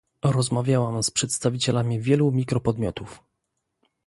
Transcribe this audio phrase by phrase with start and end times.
[0.25, 3.23] Rozmawiałam z przedstawicielami wielu mikropodmiotów